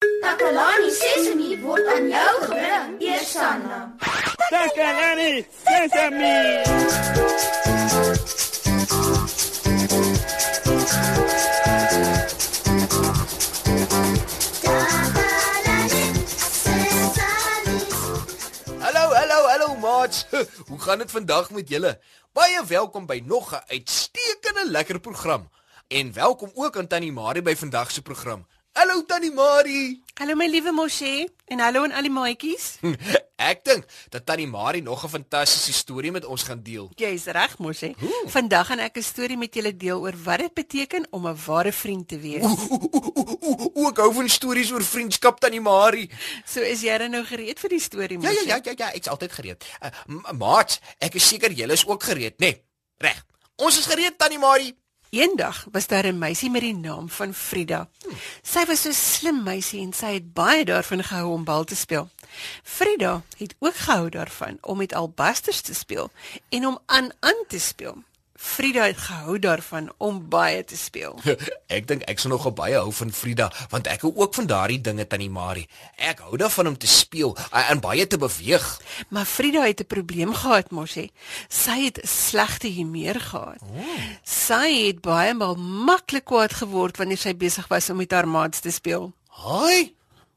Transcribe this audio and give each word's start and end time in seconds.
Takalani 0.00 0.90
Sesemi 0.92 1.56
word 1.64 1.86
aan 1.88 2.08
jou 2.08 2.32
gebring, 2.44 2.96
Eersanna. 3.00 3.78
Takalani 4.52 5.46
Sesemi. 5.64 6.36
Hallo, 18.80 19.04
hallo, 19.14 19.38
hallo 19.48 19.76
maats. 19.76 20.26
Hoe 20.68 20.78
gaan 20.78 20.98
dit 20.98 21.10
vandag 21.10 21.50
met 21.50 21.68
julle? 21.68 22.00
Baie 22.32 22.60
welkom 22.66 23.06
by 23.06 23.22
nog 23.24 23.52
'n 23.52 23.64
uitstekende 23.66 24.70
lekker 24.70 25.00
program. 25.00 25.48
En 25.88 26.12
welkom 26.12 26.50
ook 26.54 26.76
aan 26.76 26.86
Tannie 26.86 27.12
Marie 27.12 27.42
by 27.42 27.56
vandag 27.56 27.90
se 27.90 28.02
program. 28.02 28.46
Hallo 28.76 29.00
Tannie 29.08 29.32
Marie. 29.32 30.02
Hallo 30.20 30.34
my 30.36 30.46
liewe 30.52 30.72
Moshe 30.72 31.28
en 31.48 31.60
hallo 31.64 31.82
aan 31.86 31.92
al 31.96 32.04
die 32.04 32.12
maatjies. 32.12 32.66
Ek 33.50 33.62
dink 33.64 33.86
dat 34.12 34.26
Tannie 34.28 34.46
Marie 34.48 34.82
nog 34.84 35.04
'n 35.04 35.08
fantastiese 35.08 35.72
storie 35.72 36.10
met 36.12 36.24
ons 36.24 36.42
gaan 36.44 36.60
deel. 36.62 36.90
Jy's 36.96 37.24
reg 37.32 37.56
Moshe. 37.58 37.94
Vandag 38.28 38.66
gaan 38.68 38.78
ek 38.84 38.96
'n 38.98 39.02
storie 39.02 39.36
met 39.36 39.54
julle 39.54 39.72
deel 39.76 40.00
oor 40.00 40.12
wat 40.24 40.38
dit 40.38 40.54
beteken 40.54 41.06
om 41.10 41.26
'n 41.26 41.36
ware 41.46 41.72
vriend 41.72 42.08
te 42.08 42.18
wees. 42.20 42.44
O, 42.44 43.88
ek 43.88 43.96
hou 43.96 44.12
van 44.12 44.28
stories 44.28 44.70
oor 44.72 44.84
vriendskap 44.84 45.40
Tannie 45.40 45.60
Marie. 45.60 46.10
So 46.44 46.60
is 46.60 46.80
jy 46.82 46.96
nou 47.08 47.24
gereed 47.24 47.58
vir 47.60 47.68
die 47.70 47.80
storie 47.80 48.20
Ja 48.20 48.28
Moshe? 48.28 48.44
ja 48.46 48.56
ja 48.56 48.60
ja, 48.64 48.72
ja 48.76 48.92
ek's 48.92 49.08
altyd 49.08 49.32
gereed. 49.32 49.64
Uh, 49.82 49.88
m- 50.06 50.36
maats, 50.36 50.80
ek 51.00 51.14
is 51.14 51.28
seker 51.28 51.50
julle 51.52 51.72
is 51.72 51.86
ook 51.86 52.02
gereed, 52.02 52.36
né? 52.40 52.46
Nee, 52.52 52.62
reg. 52.98 53.24
Ons 53.56 53.78
is 53.78 53.86
gereed 53.86 54.18
Tannie 54.18 54.38
Marie. 54.38 54.76
Eendag 55.10 55.66
was 55.72 55.86
daar 55.86 56.06
'n 56.06 56.18
meisie 56.18 56.50
met 56.50 56.60
die 56.60 56.74
naam 56.74 57.08
van 57.08 57.34
Frida. 57.34 57.88
Sy 58.42 58.64
was 58.66 58.80
so 58.82 58.88
'n 58.88 58.92
slim 58.92 59.42
meisie 59.42 59.80
en 59.80 59.92
sy 59.92 60.12
het 60.12 60.32
baie 60.32 60.64
daarvan 60.64 61.04
gehou 61.04 61.32
om 61.32 61.44
bal 61.44 61.64
te 61.64 61.76
speel. 61.76 62.08
Frida 62.62 63.22
het 63.36 63.54
ook 63.58 63.76
gehou 63.76 64.08
daarvan 64.08 64.58
om 64.60 64.76
met 64.76 64.94
albasters 64.94 65.60
te 65.60 65.74
speel 65.74 66.10
en 66.48 66.66
om 66.66 66.78
aan 66.86 67.10
aan 67.20 67.44
te 67.48 67.58
speel. 67.58 68.02
Frida 68.36 68.84
het 68.86 68.98
gehou 68.98 69.38
daarvan 69.38 69.92
om 69.96 70.28
baie 70.28 70.64
te 70.64 70.76
speel. 70.76 71.18
Ek 71.76 71.86
dink 71.88 72.04
ek 72.10 72.20
sal 72.20 72.30
nogal 72.30 72.52
baie 72.56 72.76
hou 72.78 72.92
van 72.92 73.10
Frida, 73.12 73.48
want 73.72 73.88
ek 73.90 74.04
hou 74.06 74.12
ook 74.14 74.36
van 74.38 74.46
daardie 74.46 74.80
dinge 74.80 75.06
Tannie 75.06 75.30
Marie. 75.32 75.66
Ek 75.96 76.20
hou 76.24 76.36
daarvan 76.36 76.70
om 76.72 76.76
te 76.78 76.86
speel 76.86 77.34
en 77.50 77.80
baie 77.80 78.06
te 78.06 78.18
beweeg. 78.20 78.66
Maar 79.08 79.26
Frida 79.26 79.64
het 79.66 79.80
'n 79.80 79.86
probleem 79.86 80.34
gehad, 80.34 80.70
Moshi. 80.70 81.10
Sy 81.48 81.84
het 81.84 82.00
slegte 82.02 82.68
humeur 82.68 83.20
gehad. 83.20 83.60
Oh. 83.62 83.98
Sy 84.22 84.86
het 84.86 85.00
baie 85.00 85.34
maal 85.34 85.56
maklik 85.56 86.24
kwaad 86.24 86.52
geword 86.52 86.96
wanneer 86.96 87.18
sy 87.18 87.36
besig 87.36 87.68
was 87.68 87.90
om 87.90 87.96
met 87.96 88.10
haar 88.10 88.28
maats 88.28 88.60
te 88.60 88.70
speel. 88.70 89.12
Haai. 89.28 89.94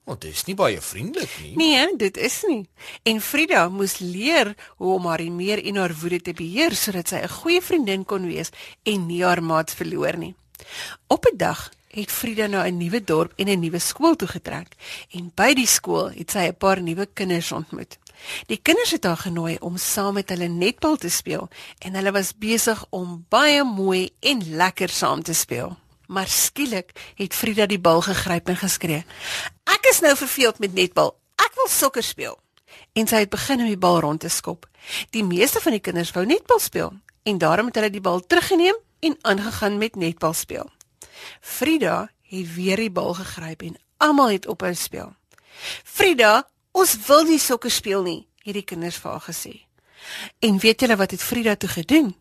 Want 0.10 0.22
dit 0.26 0.34
is 0.34 0.48
nie 0.48 0.56
baie 0.58 0.80
vriendelik 0.82 1.34
nie. 1.44 1.52
Nee, 1.54 1.96
dit 2.02 2.16
is 2.18 2.40
nie. 2.50 2.64
En 3.06 3.20
Frida 3.22 3.68
moes 3.70 4.00
leer 4.02 4.56
hoe 4.82 4.94
om 4.96 5.06
haar 5.06 5.22
humeur 5.22 5.62
en 5.62 5.76
haar 5.78 5.94
woede 6.02 6.18
te 6.26 6.34
beheer 6.34 6.74
sodat 6.74 7.12
sy 7.14 7.20
'n 7.22 7.30
goeie 7.30 7.62
vriendin 7.62 8.06
kon 8.06 8.26
wees 8.26 8.50
en 8.84 9.06
nie 9.06 9.22
haar 9.24 9.44
maats 9.44 9.74
verloor 9.74 10.18
nie. 10.18 10.34
Op 11.08 11.26
'n 11.26 11.38
dag 11.38 11.70
het 11.94 12.12
Frida 12.12 12.48
na 12.48 12.66
'n 12.66 12.78
nuwe 12.78 13.04
dorp 13.04 13.34
en 13.36 13.48
'n 13.50 13.60
nuwe 13.60 13.80
skool 13.80 14.16
toe 14.16 14.28
getrek 14.28 14.74
en 15.12 15.32
by 15.36 15.54
die 15.54 15.68
skool 15.68 16.10
het 16.10 16.32
sy 16.32 16.48
'n 16.48 16.58
paar 16.58 16.82
nuwe 16.82 17.06
kinders 17.14 17.52
ontmoet. 17.52 17.98
Die 18.48 18.60
kinders 18.62 18.92
het 18.92 19.04
haar 19.04 19.18
genooi 19.18 19.58
om 19.60 19.78
saam 19.78 20.14
met 20.14 20.30
hulle 20.30 20.48
netbal 20.48 20.96
te 20.96 21.10
speel 21.10 21.50
en 21.80 21.94
hulle 21.94 22.12
was 22.12 22.38
besig 22.38 22.86
om 22.90 23.26
baie 23.30 23.64
mooi 23.64 24.10
en 24.20 24.56
lekker 24.56 24.90
saam 24.90 25.24
te 25.24 25.34
speel. 25.34 25.78
Maar 26.10 26.28
skielik 26.28 26.96
het 27.16 27.36
Frida 27.38 27.68
die 27.70 27.80
bal 27.80 28.02
gegryp 28.02 28.48
en 28.50 28.58
geskree: 28.58 29.06
"Ek 29.64 29.86
is 29.90 30.00
nou 30.00 30.16
verveeld 30.18 30.60
met 30.60 30.74
netbal. 30.74 31.20
Ek 31.36 31.52
wil 31.56 31.68
sokker 31.68 32.04
speel." 32.04 32.40
En 32.94 33.08
sy 33.08 33.16
het 33.16 33.30
begin 33.30 33.60
om 33.60 33.68
die 33.68 33.78
bal 33.78 34.00
rond 34.00 34.20
te 34.20 34.30
skop. 34.30 34.66
Die 35.10 35.24
meeste 35.24 35.62
van 35.62 35.72
die 35.72 35.80
kinders 35.82 36.12
wou 36.12 36.26
netbal 36.26 36.60
speel 36.60 36.94
en 37.24 37.38
daarom 37.38 37.66
het 37.66 37.76
hulle 37.76 37.90
die 37.90 38.02
bal 38.02 38.20
teruggeneem 38.20 38.76
en 39.00 39.18
aangegaan 39.22 39.78
met 39.78 39.96
netbal 39.96 40.34
speel. 40.34 40.72
Frida 41.42 42.10
het 42.22 42.54
weer 42.56 42.78
die 42.78 42.92
bal 42.92 43.14
gegryp 43.14 43.62
en 43.62 43.78
almal 43.98 44.30
het 44.30 44.48
ophou 44.48 44.74
speel. 44.74 45.14
"Frida, 45.84 46.50
ons 46.72 46.98
wil 47.06 47.24
nie 47.24 47.40
sokker 47.40 47.72
speel 47.72 48.02
nie," 48.02 48.28
het 48.44 48.54
die 48.54 48.64
kinders 48.64 48.98
vir 48.98 49.12
haar 49.12 49.22
gesê. 49.22 49.62
En 50.40 50.60
weet 50.60 50.80
julle 50.80 50.96
wat 50.96 51.12
het 51.12 51.24
Frida 51.24 51.56
toe 51.56 51.70
gedoen? 51.70 52.16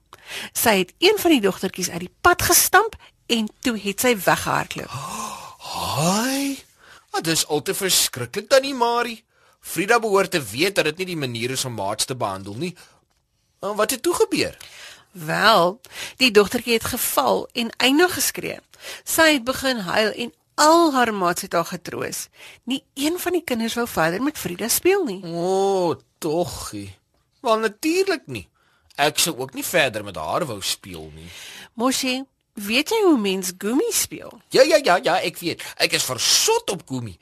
Sy 0.52 0.78
het 0.78 0.94
een 0.98 1.18
van 1.18 1.30
die 1.30 1.40
dogtertjies 1.40 1.90
uit 1.90 2.00
die 2.00 2.14
pad 2.20 2.42
gestamp 2.42 2.96
en 3.28 3.48
toe 3.60 3.76
het 3.80 4.00
sy 4.00 4.14
weggehardloop. 4.24 4.92
Haai. 5.68 6.58
Dit 7.18 7.26
is 7.34 7.46
al 7.46 7.62
te 7.62 7.74
verskriklik 7.74 8.48
Tannie 8.48 8.74
Marie. 8.74 9.24
Frida 9.60 9.98
behoort 10.00 10.30
te 10.30 10.42
weet 10.42 10.74
dat 10.78 10.84
dit 10.84 11.02
nie 11.02 11.10
die 11.12 11.20
manier 11.20 11.50
is 11.50 11.64
om 11.64 11.74
maats 11.76 12.06
te 12.08 12.16
behandel 12.16 12.54
nie. 12.54 12.74
En 13.60 13.74
wat 13.76 13.90
het 13.90 14.02
toe 14.02 14.14
gebeur? 14.14 14.56
Wel, 15.12 15.80
die 16.16 16.30
dogtertjie 16.30 16.78
het 16.78 16.84
geval 16.84 17.48
en 17.52 17.70
eindig 17.76 18.14
geskree. 18.14 18.60
Sy 19.04 19.32
het 19.32 19.44
begin 19.44 19.82
huil 19.88 20.12
en 20.12 20.32
al 20.54 20.92
haar 20.94 21.14
maats 21.14 21.42
het 21.42 21.52
haar 21.52 21.66
getroos. 21.68 22.28
Nie 22.64 22.84
een 22.94 23.18
van 23.18 23.32
die 23.32 23.44
kinders 23.44 23.74
wou 23.74 23.88
verder 23.88 24.22
met 24.22 24.38
Frida 24.38 24.68
speel 24.68 25.04
nie. 25.04 25.20
O, 25.24 25.42
oh, 25.42 25.98
toggie. 26.18 26.94
Wel 27.40 27.58
natuurlik 27.58 28.26
nie. 28.26 28.46
Ek 28.98 29.18
sou 29.18 29.36
ook 29.38 29.54
nie 29.54 29.64
verder 29.64 30.04
met 30.04 30.16
haar 30.16 30.46
wou 30.46 30.58
speel 30.62 31.10
nie. 31.14 31.30
Moshi, 31.74 32.22
weet 32.60 32.90
jy 32.90 32.98
hoe 33.04 33.18
mens 33.18 33.52
gummi 33.58 33.90
speel? 33.92 34.40
Ja 34.54 34.62
ja 34.62 34.78
ja 34.84 34.98
ja, 35.02 35.16
ek 35.20 35.38
weet. 35.38 35.62
Ek 35.76 35.92
is 35.92 36.04
versot 36.04 36.70
op 36.70 36.82
Gumi. 36.88 37.18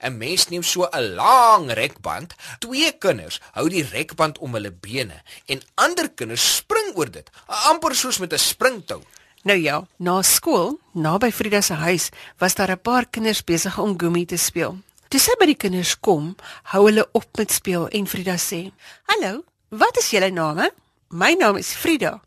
'n 0.00 0.16
Mens 0.18 0.48
neem 0.48 0.62
so 0.62 0.88
'n 0.88 1.14
lang 1.14 1.72
rekband, 1.72 2.34
twee 2.58 2.92
kinders 2.98 3.40
hou 3.52 3.68
die 3.68 3.82
rekband 3.82 4.38
om 4.38 4.52
hulle 4.52 4.72
bene 4.72 5.22
en 5.46 5.62
ander 5.74 6.08
kinders 6.10 6.56
spring 6.56 6.96
oor 6.96 7.10
dit, 7.10 7.30
amper 7.46 7.94
soos 7.94 8.18
met 8.18 8.32
'n 8.32 8.38
springtou. 8.38 9.02
Nou 9.42 9.58
ja, 9.58 9.86
na 9.96 10.22
skool, 10.22 10.80
naby 10.92 11.30
Frida 11.32 11.60
se 11.60 11.74
huis, 11.74 12.08
was 12.38 12.54
daar 12.54 12.70
'n 12.70 12.80
paar 12.80 13.06
kinders 13.06 13.44
besig 13.44 13.78
om 13.78 13.98
gummi 13.98 14.24
te 14.24 14.36
speel. 14.36 14.78
Toe 15.08 15.20
sy 15.20 15.32
by 15.38 15.46
die 15.46 15.56
kinders 15.56 15.96
kom, 16.00 16.36
hou 16.62 16.84
hulle 16.84 17.08
op 17.12 17.36
met 17.36 17.52
speel 17.52 17.88
en 17.88 18.06
Frida 18.06 18.36
sê: 18.36 18.72
"Hallo, 19.06 19.44
wat 19.68 19.96
is 19.96 20.10
julle 20.10 20.30
name?" 20.30 20.70
"My 21.08 21.32
naam 21.32 21.56
is 21.56 21.72
Frida." 21.72 22.20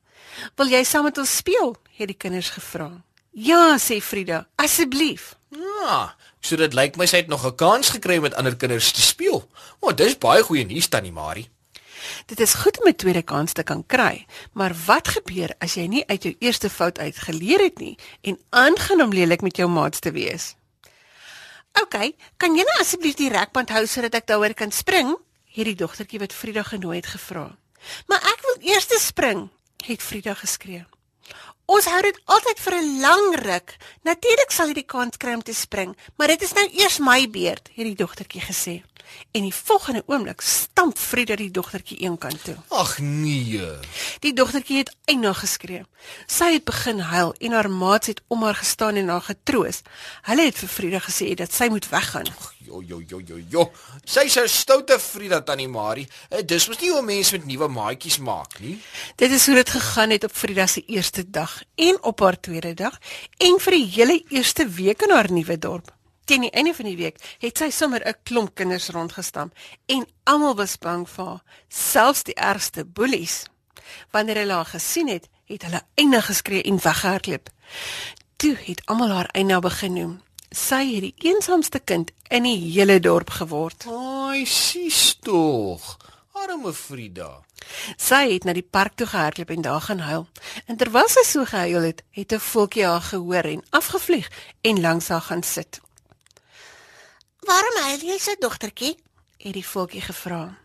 "Wil 0.55 0.67
jy 0.67 0.83
saam 0.83 1.03
met 1.03 1.17
ons 1.17 1.37
speel?" 1.37 1.75
Het 1.95 2.07
die 2.07 2.17
kinders 2.17 2.49
gevra. 2.49 3.03
"Ja," 3.31 3.77
sê 3.79 4.01
Frida, 4.01 4.47
"asseblief." 4.55 5.35
Ja, 5.49 6.15
so 6.39 6.55
dit 6.55 6.73
lyk 6.73 6.95
my 6.95 7.05
sy 7.05 7.17
het 7.17 7.27
nog 7.27 7.45
'n 7.45 7.55
kans 7.55 7.89
gekry 7.89 8.15
om 8.15 8.21
met 8.21 8.33
ander 8.33 8.55
kinders 8.55 8.91
te 8.91 9.01
speel. 9.01 9.49
Maar 9.81 9.95
dis 9.95 10.17
baie 10.17 10.43
goeie 10.43 10.65
nuus 10.65 10.87
tannie 10.87 11.11
Marie. 11.11 11.49
Dit 12.25 12.39
is 12.39 12.53
goed 12.53 12.79
om 12.79 12.87
'n 12.87 12.95
tweede 12.95 13.21
kans 13.21 13.53
te 13.53 13.63
kan 13.63 13.85
kry, 13.85 14.25
maar 14.51 14.75
wat 14.85 15.07
gebeur 15.07 15.55
as 15.59 15.73
jy 15.73 15.85
nie 15.85 16.07
uit 16.07 16.23
jou 16.23 16.35
eerste 16.39 16.69
fout 16.69 16.99
uit 16.99 17.17
geleer 17.17 17.59
het 17.59 17.77
nie 17.77 17.97
en 18.21 18.39
aangaan 18.49 19.01
om 19.01 19.13
lelik 19.13 19.41
met 19.41 19.55
jou 19.55 19.69
maats 19.69 19.99
te 19.99 20.11
wees? 20.11 20.55
OK, 21.81 22.11
kan 22.37 22.55
jy 22.55 22.63
nou 22.63 22.79
asseblief 22.79 23.15
die 23.15 23.29
rekband 23.29 23.69
hou 23.69 23.85
sodat 23.87 24.13
ek 24.13 24.27
daaroor 24.27 24.53
kan 24.53 24.71
spring? 24.71 25.17
het 25.51 25.67
die 25.67 25.75
dogtertjie 25.75 26.19
wat 26.19 26.33
Frida 26.33 26.63
genooi 26.63 26.95
het 27.01 27.09
gevra. 27.11 27.49
Maar 28.07 28.23
ek 28.23 28.43
wil 28.45 28.71
eers 28.71 28.87
spring, 29.01 29.49
het 29.85 30.03
Frida 30.03 30.33
geskree. 30.33 30.85
Ons 31.71 31.85
hou 31.87 31.99
dit 32.03 32.17
altyd 32.35 32.59
vir 32.59 32.75
'n 32.77 32.99
lang 32.99 33.35
ruk. 33.45 33.77
Natuurlik 34.03 34.51
sal 34.51 34.67
jy 34.67 34.73
die 34.81 34.91
kans 34.93 35.17
kry 35.17 35.33
om 35.33 35.43
te 35.43 35.53
spring, 35.53 35.95
maar 36.17 36.27
dit 36.27 36.41
is 36.41 36.53
nou 36.53 36.67
eers 36.67 36.99
my 36.99 37.29
beurt, 37.29 37.69
het 37.75 37.85
die 37.87 37.95
dogtertjie 37.95 38.41
gesê. 38.41 38.83
En 39.31 39.41
die 39.41 39.53
volgende 39.53 40.03
oomblik 40.05 40.41
stamp 40.41 40.97
Frida 40.97 41.35
die 41.35 41.51
dogtertjie 41.51 41.97
eenkant 42.03 42.43
toe. 42.43 42.55
Ag 42.69 42.97
nee. 42.99 43.61
Die 44.19 44.33
dogtertjie 44.33 44.77
het 44.77 44.95
eindig 45.05 45.39
geskree. 45.39 45.85
Sy 46.27 46.53
het 46.53 46.65
begin 46.65 46.99
huil 46.99 47.33
en 47.39 47.51
haar 47.51 47.69
maats 47.69 48.07
het 48.07 48.21
om 48.27 48.43
haar 48.43 48.55
gestaan 48.55 48.95
en 48.95 49.07
haar 49.07 49.21
getroos. 49.21 49.81
Hulle 50.27 50.45
het 50.45 50.57
vir 50.57 50.69
Frida 50.69 50.99
gesê 50.99 51.33
dat 51.35 51.53
sy 51.53 51.67
moet 51.69 51.87
weggaan. 51.89 52.27
Jo 52.65 52.81
jo 52.81 53.01
jo 53.07 53.19
jo 53.25 53.37
jo. 53.49 53.71
Sy's 54.05 54.35
'n 54.37 54.47
stoute 54.47 54.99
Frida 54.99 55.41
tannie 55.41 55.67
Marie. 55.67 56.07
Eh, 56.29 56.41
Dis 56.45 56.67
mos 56.67 56.79
nie 56.79 56.91
hoe 56.91 57.01
mense 57.01 57.31
met 57.37 57.45
nuwe 57.45 57.67
maatjies 57.67 58.17
maak 58.17 58.59
nie. 58.59 58.81
Dit 59.15 59.31
is 59.31 59.45
hoe 59.45 59.55
dit 59.55 59.69
gegaan 59.69 60.09
het 60.09 60.23
op 60.23 60.31
Frida 60.35 60.67
se 60.67 60.83
eerste 60.87 61.29
dag 61.29 61.63
en 61.75 62.03
op 62.03 62.19
haar 62.19 62.39
tweede 62.39 62.73
dag 62.73 62.99
en 63.37 63.59
vir 63.59 63.71
die 63.71 63.85
hele 63.85 64.23
eerste 64.29 64.67
week 64.67 65.01
in 65.01 65.11
haar 65.11 65.31
nuwe 65.31 65.57
dorp. 65.59 65.91
Teen 66.31 66.41
die 66.41 66.51
einde 66.55 66.71
van 66.73 66.85
die 66.87 66.95
week 66.95 67.17
het 67.43 67.59
sy 67.59 67.67
sommer 67.75 67.99
'n 68.07 68.15
klomp 68.23 68.55
kinders 68.55 68.87
rondgestamp 68.95 69.51
en 69.85 70.05
almal 70.23 70.55
was 70.55 70.77
bang 70.77 71.09
vir 71.09 71.25
haar, 71.25 71.43
selfs 71.67 72.23
die 72.23 72.35
ergste 72.35 72.85
boelies. 72.85 73.43
Wanneer 74.11 74.35
hulle 74.35 74.53
haar 74.53 74.65
gesien 74.65 75.07
het, 75.07 75.27
het 75.45 75.61
hulle 75.61 75.81
eindig 75.95 76.25
geskree 76.25 76.63
en 76.63 76.79
weggehardloop. 76.83 77.49
Toe 78.35 78.55
het 78.55 78.81
almal 78.85 79.09
haar 79.09 79.29
eina 79.31 79.59
begin 79.59 79.93
noem. 79.93 80.21
Sy 80.49 80.93
het 80.93 81.01
die 81.01 81.15
eensaamste 81.17 81.79
kind 81.79 82.11
in 82.29 82.43
die 82.43 82.71
hele 82.71 82.99
dorp 82.99 83.29
geword. 83.29 83.85
Ai, 83.87 84.45
sis 84.45 85.17
tog. 85.19 85.97
Arme 86.31 86.73
Frida. 86.73 87.43
Sy 87.97 88.33
het 88.33 88.43
na 88.43 88.53
die 88.53 88.69
park 88.71 88.95
toe 88.95 89.07
gehardloop 89.07 89.49
en 89.49 89.61
daar 89.61 89.81
gaan 89.81 89.99
huil. 89.99 90.27
En 90.65 90.77
terwyl 90.77 91.09
sy 91.09 91.23
so 91.27 91.45
gehuil 91.45 91.81
het, 91.81 92.03
het 92.11 92.31
'n 92.31 92.39
voeltjie 92.39 92.85
haar 92.85 93.01
gehoor 93.01 93.43
en 93.43 93.63
afgevlieg 93.69 94.31
en 94.61 94.81
langs 94.81 95.07
haar 95.07 95.21
gaan 95.21 95.43
sit. 95.43 95.81
Huil 97.47 98.03
jy 98.05 98.17
so 98.19 98.35
dogtertjie? 98.39 98.97
het 99.41 99.53
die 99.53 99.65
voeltjie 99.65 100.01
gevra. 100.01 100.57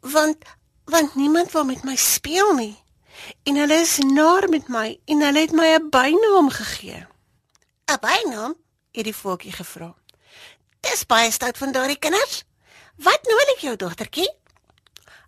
Want 0.00 0.44
want 0.90 1.14
niemand 1.14 1.52
wil 1.52 1.64
met 1.64 1.84
my 1.84 1.94
speel 1.96 2.54
nie. 2.54 2.74
En 3.46 3.54
hulle 3.56 3.74
is 3.74 3.98
naar 3.98 4.48
met 4.48 4.68
my 4.68 4.98
en 5.06 5.22
hulle 5.22 5.40
het 5.40 5.52
my 5.52 5.66
'n 5.78 5.90
bynaam 5.90 6.50
gegee. 6.50 7.06
'n 7.86 8.00
Bynaam? 8.00 8.54
het 8.92 9.04
die 9.04 9.14
voeltjie 9.14 9.52
gevra. 9.52 9.94
Dis 10.80 11.06
baie 11.06 11.30
stout 11.30 11.58
van 11.58 11.72
daardie 11.72 11.98
kinders. 11.98 12.44
Wat 12.96 13.20
noem 13.22 13.38
hulle 13.38 13.56
jou 13.60 13.76
dogtertjie? 13.76 14.30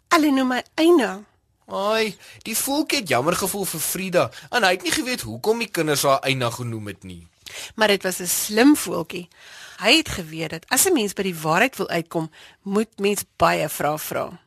Hulle 0.08 0.30
noem 0.30 0.48
my 0.48 0.62
Eina. 0.74 1.24
Ai, 1.66 2.16
die 2.42 2.56
voeltjie 2.56 2.98
het 2.98 3.08
jammer 3.08 3.36
gevoel 3.36 3.64
vir 3.64 3.80
Frida 3.80 4.30
en 4.50 4.62
hy 4.62 4.70
het 4.70 4.82
nie 4.82 4.92
geweet 4.92 5.20
hoekom 5.20 5.58
die 5.58 5.70
kinders 5.70 6.02
haar 6.02 6.20
Eina 6.20 6.50
genoem 6.50 6.86
het 6.86 7.02
nie. 7.02 7.31
Maar 7.74 7.88
dit 7.88 8.02
was 8.02 8.18
'n 8.18 8.26
slim 8.26 8.76
voeltjie. 8.76 9.28
Hy 9.76 9.96
het 9.96 10.08
geweet 10.08 10.50
dat 10.50 10.64
as 10.68 10.86
'n 10.86 10.92
mens 10.92 11.12
by 11.12 11.22
die 11.22 11.40
waarheid 11.40 11.76
wil 11.76 11.88
uitkom, 11.88 12.30
moet 12.62 12.98
mens 12.98 13.24
baie 13.36 13.68
vrae 13.68 13.98
vra. 13.98 14.40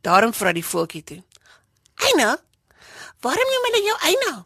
Daarom 0.00 0.34
vra 0.34 0.52
die 0.52 0.64
voeltjie 0.64 1.04
toe. 1.04 1.22
Eina? 1.94 2.38
Waarom 3.20 3.48
noem 3.50 3.64
hulle 3.68 3.82
jou 3.84 3.98
Eina? 4.00 4.44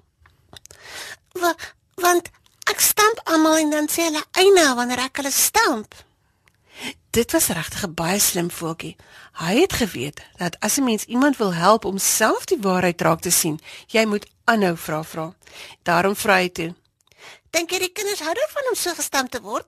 Wa 1.32 1.54
want 1.94 2.28
ek 2.70 2.80
stamp 2.80 3.20
almal 3.24 3.56
en 3.56 3.70
dan 3.70 3.88
sê 3.90 4.02
hulle 4.02 4.24
Eina 4.30 4.74
wanneer 4.74 4.98
ek 4.98 5.16
hulle 5.16 5.30
stamp. 5.30 5.94
Dit 7.10 7.32
was 7.32 7.48
regtig 7.48 7.82
'n 7.86 7.94
baie 7.94 8.18
slim 8.18 8.50
voeltjie. 8.50 8.96
Hy 9.32 9.54
het 9.60 9.72
geweet 9.72 10.22
dat 10.36 10.56
as 10.60 10.76
'n 10.78 10.84
mens 10.84 11.04
iemand 11.04 11.36
wil 11.36 11.54
help 11.54 11.84
om 11.84 11.98
self 11.98 12.44
die 12.44 12.60
waarheid 12.60 13.00
raak 13.00 13.20
te 13.20 13.30
sien, 13.30 13.60
jy 13.86 14.04
moet 14.04 14.26
aanhou 14.44 14.76
vra 14.76 15.02
vra. 15.04 15.34
Daarom 15.82 16.16
vra 16.16 16.34
hy 16.34 16.48
toe. 16.48 16.74
Dink 17.50 17.70
jy 17.70 17.78
die 17.78 17.92
kinders 17.92 18.20
hou 18.20 18.34
daarvan 18.34 18.70
om 18.70 18.76
so 18.76 18.94
gestamp 18.94 19.30
te 19.30 19.40
word? 19.40 19.66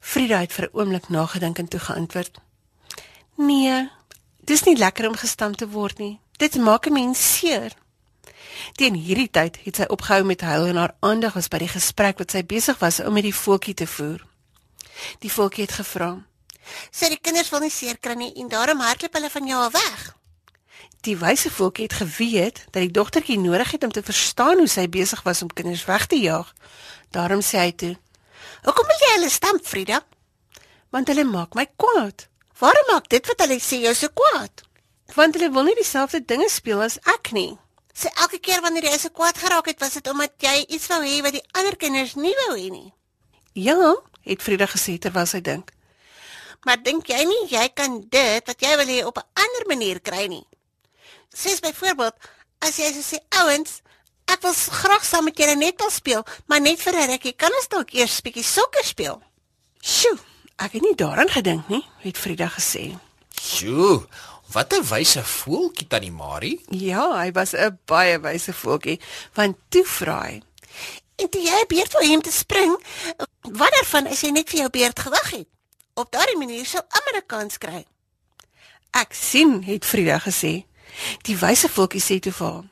Frida 0.00 0.40
het 0.40 0.52
vir 0.52 0.68
'n 0.68 0.76
oomblik 0.78 1.08
nagedink 1.08 1.58
en 1.58 1.68
toe 1.68 1.80
geantwoord: 1.80 2.38
"Nee, 3.36 3.90
dis 4.44 4.64
nie 4.64 4.76
lekker 4.76 5.08
om 5.08 5.16
gestamp 5.16 5.56
te 5.56 5.68
word 5.68 5.98
nie. 5.98 6.20
Dit 6.36 6.54
maak 6.56 6.86
'n 6.86 6.92
mens 6.92 7.38
seer." 7.38 7.72
Teen 8.72 8.94
hierdie 8.94 9.30
tyd 9.30 9.58
het 9.64 9.76
sy 9.76 9.86
opgehou 9.88 10.24
met 10.24 10.40
huil 10.40 10.66
en 10.66 10.76
haar 10.76 10.94
aandag 11.00 11.32
was 11.32 11.48
by 11.48 11.58
die 11.58 11.68
gesprek 11.68 12.18
wat 12.18 12.30
sy 12.30 12.44
besig 12.44 12.78
was 12.78 13.00
om 13.00 13.12
met 13.12 13.22
die 13.22 13.34
voeltjie 13.34 13.74
te 13.74 13.86
voer. 13.86 14.26
Die 15.18 15.32
voeltjie 15.32 15.64
het 15.64 15.72
gevra: 15.72 16.24
Sê 16.90 17.08
die 17.08 17.20
kinders 17.20 17.50
wil 17.50 17.60
nie 17.60 17.70
seer 17.70 17.98
kry 17.98 18.14
nie 18.14 18.32
en 18.40 18.48
daarom 18.48 18.80
hardloop 18.80 19.12
hulle 19.12 19.30
van 19.30 19.46
jou 19.46 19.62
af 19.62 19.72
weg. 19.72 20.16
Die 21.04 21.16
wyse 21.20 21.50
voeltjie 21.52 21.84
het 21.84 21.92
geweet 22.00 22.62
dat 22.70 22.80
die 22.80 22.90
dogtertjie 22.90 23.36
nodig 23.38 23.70
het 23.70 23.82
om 23.84 23.92
te 23.92 24.02
verstaan 24.02 24.62
hoe 24.62 24.68
sy 24.68 24.86
besig 24.88 25.20
was 25.22 25.42
om 25.44 25.50
kinders 25.52 25.84
weg 25.84 26.06
te 26.08 26.16
jaag. 26.16 26.52
Daarom 27.12 27.42
sê 27.44 27.60
hy 27.60 27.72
toe: 27.76 27.90
Hoekom 28.64 28.88
wil 28.88 29.02
jy 29.02 29.10
hulle 29.16 29.28
stamp, 29.28 29.66
Frida? 29.66 30.00
"Want 30.88 31.08
hulle 31.08 31.24
maak 31.24 31.54
my 31.54 31.66
kwaad. 31.76 32.28
Waarom 32.58 32.88
maak 32.92 33.08
dit 33.08 33.26
wat 33.26 33.40
hulle 33.40 33.60
sê 33.60 33.82
jou 33.82 33.94
so 33.94 34.08
kwaad? 34.08 34.62
Want 35.14 35.34
hulle 35.34 35.50
wil 35.52 35.64
nie 35.64 35.74
dieselfde 35.74 36.24
dinge 36.24 36.48
speel 36.48 36.82
as 36.82 36.98
ek 37.04 37.32
nie." 37.32 37.58
So 37.92 38.08
elke 38.08 38.38
keer 38.38 38.60
wanneer 38.60 38.84
jy 38.84 38.98
so 38.98 39.08
kwaad 39.08 39.38
geraak 39.38 39.66
het, 39.66 39.80
was 39.80 39.92
dit 39.92 40.08
omdat 40.08 40.32
jy 40.38 40.64
iets 40.68 40.86
wou 40.86 41.02
hê 41.04 41.22
wat 41.22 41.32
die 41.32 41.48
ander 41.52 41.76
kinders 41.76 42.14
nie 42.14 42.34
wou 42.46 42.56
hê 42.56 42.70
nie. 42.70 42.92
"Ja," 43.52 43.96
het 44.22 44.42
Frida 44.42 44.66
gesê 44.66 44.98
terwyl 44.98 45.26
sy 45.26 45.40
dink. 45.40 45.70
Maar 46.64 46.82
dink 46.82 47.06
jy 47.06 47.24
nie 47.24 47.46
jy 47.48 47.68
kan 47.74 48.00
dit 48.08 48.46
wat 48.46 48.60
jy 48.60 48.76
wil 48.76 48.86
hê 48.86 49.04
op 49.04 49.18
'n 49.18 49.28
ander 49.34 49.66
manier 49.66 50.00
kry 50.00 50.26
nie? 50.26 50.46
Sies 51.34 51.58
byvoorbeeld, 51.60 52.14
as 52.62 52.78
jy 52.78 52.92
so 52.94 53.02
sê, 53.02 53.18
ouens, 53.40 53.80
ek 54.30 54.44
wil 54.46 54.54
graag 54.54 55.04
saam 55.04 55.26
met 55.26 55.38
julle 55.38 55.56
netbal 55.58 55.90
speel, 55.90 56.22
maar 56.46 56.62
net 56.62 56.80
vir 56.80 56.94
'n 56.94 57.10
rukkie, 57.10 57.34
kan 57.34 57.50
ons 57.52 57.68
dalk 57.68 57.90
eers 57.92 58.20
bietjie 58.22 58.44
sokker 58.44 58.84
speel? 58.84 59.22
"Sjoe, 59.82 60.18
ek 60.56 60.72
het 60.72 60.82
nie 60.82 60.94
daaraan 60.94 61.28
gedink 61.28 61.68
nie," 61.68 61.84
het 61.98 62.18
Frida 62.18 62.48
gesê. 62.48 62.98
Sjoe, 63.40 64.06
wat 64.52 64.72
'n 64.72 64.82
wyse 64.82 65.24
voeltjie 65.24 65.86
tannie 65.88 66.12
Marie. 66.12 66.64
Ja, 66.70 67.18
hy 67.18 67.32
was 67.32 67.52
'n 67.52 67.78
baie 67.84 68.18
wyse 68.20 68.52
voeltjie, 68.52 69.00
want 69.34 69.56
toe 69.68 69.84
vra 69.84 70.22
hy: 70.22 70.42
En 71.16 71.28
toe 71.28 71.40
jy 71.40 71.64
beurt 71.66 71.92
wil 71.92 72.02
hê 72.02 72.14
om 72.14 72.22
te 72.22 72.32
spring, 72.32 72.74
wat 73.42 73.72
daarvan 73.72 74.06
as 74.06 74.20
jy 74.20 74.30
net 74.30 74.50
vir 74.50 74.58
jou 74.58 74.70
beurt 74.70 74.98
gewag 74.98 75.30
het? 75.30 75.48
Op 75.94 76.10
daardie 76.10 76.38
manier 76.38 76.66
sou 76.66 76.82
almal 76.88 77.20
'n 77.20 77.26
kans 77.26 77.58
kry. 77.58 77.84
"Ek 78.90 79.12
sien," 79.14 79.62
het 79.62 79.84
Frida 79.84 80.18
gesê. 80.18 80.64
Die 81.22 81.36
wyse 81.38 81.68
voeltjie 81.68 82.02
sê 82.02 82.18
toe 82.20 82.32
vir 82.32 82.46
haar: 82.46 82.64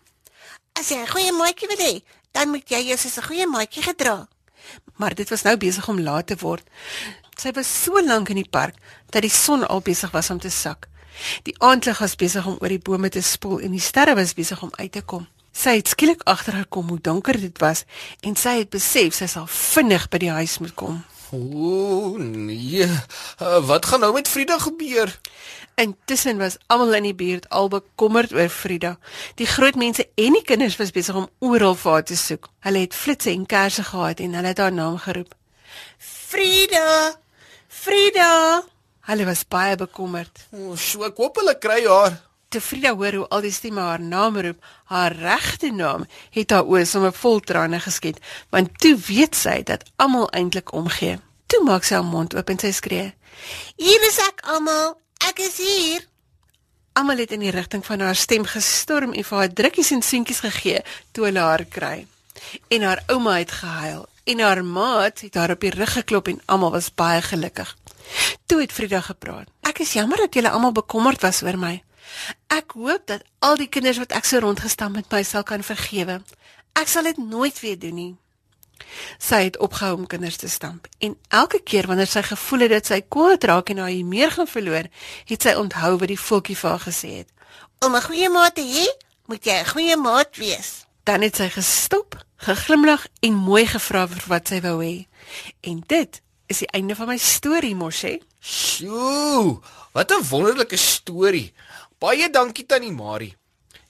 As 0.79 0.89
jy 0.91 0.97
'n 0.97 1.13
goeie 1.15 1.33
maatjie 1.33 1.69
wil 1.69 1.83
hê, 1.87 2.03
dan 2.33 2.49
moet 2.49 2.69
jy 2.69 2.81
jou 2.89 2.97
soos 2.97 3.19
'n 3.19 3.29
goeie 3.29 3.47
maatjie 3.47 3.83
gedra. 3.83 4.29
Maar 4.97 5.15
dit 5.15 5.29
was 5.29 5.43
nou 5.43 5.57
besig 5.57 5.89
om 5.89 6.01
laat 6.01 6.27
te 6.27 6.37
word. 6.37 6.65
Sy 7.37 7.51
was 7.53 7.83
so 7.83 8.03
lank 8.05 8.29
in 8.29 8.37
die 8.37 8.51
park 8.51 8.75
dat 9.11 9.23
die 9.23 9.31
son 9.31 9.67
al 9.67 9.81
besig 9.81 10.11
was 10.11 10.31
om 10.31 10.39
te 10.39 10.51
sak. 10.51 10.89
Die 11.43 11.55
aandlig 11.59 11.99
was 11.99 12.17
besig 12.17 12.47
om 12.47 12.59
oor 12.61 12.69
die 12.69 12.79
bome 12.79 13.09
te 13.09 13.21
spoel 13.21 13.61
en 13.61 13.71
die 13.71 13.81
sterre 13.81 14.15
was 14.15 14.35
besig 14.35 14.63
om 14.63 14.73
uit 14.73 14.93
te 14.93 15.03
kom. 15.03 15.27
Sy 15.53 15.77
het 15.77 15.89
skielik 15.89 16.23
agtergekom 16.25 16.89
hoe 16.89 17.01
donker 17.01 17.41
dit 17.41 17.59
was 17.59 17.85
en 18.21 18.37
sy 18.37 18.57
het 18.63 18.71
besef 18.71 19.15
sy 19.15 19.27
sal 19.27 19.47
vinnig 19.47 20.09
by 20.09 20.19
die 20.19 20.31
huis 20.31 20.59
moet 20.59 20.75
kom. 20.75 21.03
Ooh, 21.32 22.19
nee. 22.19 22.84
Uh, 23.43 23.67
wat 23.67 23.87
gaan 23.87 24.00
nou 24.00 24.12
met 24.12 24.29
Frida 24.29 24.58
gebeur? 24.58 25.20
Intussen 25.75 26.37
was 26.37 26.58
almal 26.67 26.94
in 26.94 27.02
die 27.08 27.14
buurt 27.14 27.49
al 27.49 27.69
bekommerd 27.69 28.32
oor 28.32 28.49
Frida. 28.49 28.99
Die 29.40 29.46
groot 29.46 29.75
mense 29.75 30.08
en 30.14 30.37
die 30.37 30.43
kinders 30.44 30.76
was 30.76 30.93
besig 30.93 31.17
om 31.17 31.31
oral 31.38 31.75
vir 31.75 31.93
haar 31.93 32.05
te 32.05 32.17
soek. 32.17 32.50
Hulle 32.61 32.84
het 32.84 32.94
flitsse 32.94 33.32
en 33.32 33.46
kersse 33.46 33.84
gehad 33.88 34.20
en 34.20 34.37
hulle 34.37 34.52
het 34.52 34.61
haar 34.61 34.73
naam 34.73 34.99
geroep. 35.00 35.32
Frida! 35.99 37.17
Frida! 37.69 38.62
Hulle 39.08 39.25
was 39.25 39.46
baie 39.49 39.76
bekommerd. 39.76 40.44
Oh, 40.52 40.76
so 40.76 41.08
ek 41.08 41.17
hoop 41.17 41.40
hulle 41.40 41.56
kry 41.58 41.81
haar. 41.88 42.20
Toe 42.53 42.61
Frida 42.61 42.91
hoor 42.93 43.15
hoe 43.17 43.29
al 43.33 43.41
die 43.47 43.51
stemme 43.53 43.81
haar 43.81 44.01
naam 44.05 44.35
roep, 44.45 44.59
haar 44.93 45.15
regte 45.17 45.71
naam, 45.73 46.03
het 46.35 46.51
haar 46.53 46.67
oë 46.69 46.83
sommer 46.85 47.13
vol 47.17 47.39
trane 47.41 47.79
geskiet, 47.81 48.19
want 48.53 48.75
toe 48.83 48.93
weet 49.07 49.37
sy 49.39 49.63
dat 49.65 49.87
almal 49.97 50.27
eintlik 50.37 50.75
omgee. 50.77 51.15
Toe 51.49 51.63
maak 51.65 51.87
sy 51.89 51.95
haar 51.97 52.05
mond 52.05 52.35
oop 52.37 52.51
en 52.53 52.59
sy 52.61 52.75
skree. 52.77 53.07
Hier 53.81 54.05
is 54.05 54.19
ek 54.21 54.43
almal. 54.53 54.99
Ek 55.25 55.41
is 55.41 55.57
hier. 55.65 56.05
Almal 56.93 57.23
het 57.25 57.33
in 57.33 57.41
die 57.41 57.55
rigting 57.55 57.85
van 57.87 58.05
haar 58.05 58.19
stem 58.21 58.45
gestorm 58.45 59.15
en 59.17 59.25
vir 59.25 59.39
haar 59.39 59.55
drukkies 59.61 59.93
en 59.97 60.05
seentjies 60.05 60.43
gegee 60.45 60.83
toe 61.17 61.25
hulle 61.31 61.41
haar 61.41 61.65
kry. 61.65 62.03
En 62.69 62.85
haar 62.85 63.01
ouma 63.15 63.39
het 63.39 63.55
gehuil 63.63 64.05
en 64.29 64.43
haar 64.45 64.61
maat 64.65 65.23
het 65.25 65.39
haar 65.41 65.55
op 65.57 65.65
die 65.65 65.73
rug 65.73 65.95
geklop 65.97 66.29
en 66.29 66.43
almal 66.53 66.75
was 66.77 66.91
baie 66.93 67.25
gelukkig. 67.25 67.73
Toe 68.45 68.61
het 68.61 68.77
Frida 68.77 69.01
gepraat. 69.01 69.49
Ek 69.65 69.81
is 69.81 69.97
jammer 69.97 70.21
dat 70.27 70.37
julle 70.37 70.53
almal 70.53 70.77
bekommerd 70.77 71.25
was 71.25 71.41
oor 71.47 71.56
my. 71.56 71.79
Ek 72.47 72.73
hoop 72.73 73.06
dat 73.06 73.25
al 73.39 73.56
die 73.56 73.69
kinders 73.69 73.99
wat 73.99 74.13
ek 74.13 74.25
so 74.25 74.39
rondgestam 74.39 74.93
met 74.93 75.11
my 75.11 75.23
sal 75.23 75.43
kan 75.43 75.63
vergewe. 75.63 76.23
Ek 76.73 76.89
sal 76.89 77.03
dit 77.03 77.19
nooit 77.19 77.61
weer 77.61 77.79
doen 77.79 77.94
nie. 77.94 78.13
Sy 79.19 79.43
het 79.47 79.59
opgehou 79.63 79.94
om 79.97 80.06
kinders 80.06 80.37
te 80.37 80.49
stamp 80.49 80.89
en 80.99 81.17
elke 81.29 81.61
keer 81.63 81.87
wanneer 81.87 82.11
sy 82.11 82.23
gevoel 82.27 82.67
het 82.67 82.75
dat 82.77 82.91
sy 82.91 83.01
kwaad 83.01 83.44
raak 83.44 83.71
en 83.71 83.82
haar 83.82 83.94
meer 84.05 84.31
gaan 84.31 84.49
verloor, 84.51 84.89
het 85.29 85.43
sy 85.43 85.55
onthou 85.59 85.97
wat 86.01 86.11
die 86.11 86.19
voeltjie 86.19 86.59
vir 86.59 86.71
haar 86.71 86.85
gesê 86.87 87.11
het. 87.23 87.29
Om 87.85 87.97
'n 87.97 88.03
goeie 88.03 88.29
maat 88.29 88.55
te 88.55 88.63
hê, 88.63 88.87
moet 89.27 89.44
jy 89.44 89.56
'n 89.61 89.73
goeie 89.75 89.97
maat 89.97 90.37
wees. 90.37 90.87
Dan 91.05 91.23
het 91.23 91.37
sy 91.37 91.49
gestop, 91.49 92.25
geglimlag 92.37 93.06
en 93.21 93.35
mooi 93.35 93.67
gevra 93.67 94.06
vir 94.09 94.23
wat 94.29 94.49
sy 94.49 94.61
wou 94.61 94.82
hê. 94.85 95.06
En 95.61 95.82
dit 95.87 96.23
is 96.47 96.59
die 96.59 96.71
einde 96.71 96.94
van 96.94 97.06
my 97.06 97.17
storie, 97.17 97.75
Moshe. 97.75 98.21
Sjoe, 98.41 99.61
wat 99.93 100.11
'n 100.11 100.29
wonderlike 100.29 100.77
storie. 100.77 101.53
Baie 102.03 102.27
dankie 102.35 102.65
tannie 102.67 102.91
Marie. 102.91 103.37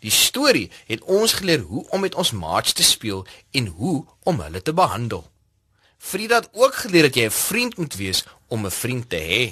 Die 0.05 0.13
storie 0.13 0.67
het 0.85 1.01
ons 1.09 1.33
geleer 1.39 1.63
hoe 1.65 1.87
om 1.97 2.03
met 2.05 2.15
ons 2.15 2.33
maats 2.37 2.75
te 2.77 2.85
speel 2.85 3.23
en 3.57 3.67
hoe 3.67 4.05
om 4.29 4.41
hulle 4.45 4.61
te 4.63 4.75
behandel. 4.77 5.23
Frida 5.97 6.43
het 6.43 6.51
ook 6.53 6.75
geleer 6.83 7.09
dat 7.09 7.15
jy 7.17 7.25
'n 7.27 7.31
vriend 7.31 7.77
moet 7.79 7.95
wees 7.97 8.25
om 8.49 8.67
'n 8.67 8.71
vriend 8.71 9.09
te 9.09 9.17
hê. 9.17 9.45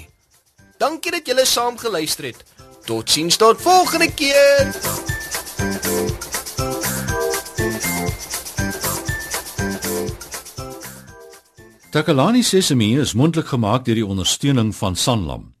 Dankie 0.77 1.11
dat 1.11 1.25
julle 1.25 1.45
saam 1.45 1.77
geluister 1.77 2.25
het. 2.25 2.43
Totsiens 2.85 3.35
tot 3.35 3.61
volgende 3.61 4.13
keer. 4.13 4.75
Takalani 11.89 12.43
Sesemi 12.43 12.99
is 12.99 13.13
mondelik 13.13 13.47
gemaak 13.47 13.85
deur 13.85 13.95
die 13.95 14.05
ondersteuning 14.05 14.75
van 14.75 14.95
Sanlam. 14.95 15.60